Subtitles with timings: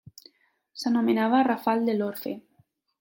[0.83, 2.35] S'anomenava rafal de l'Orfe.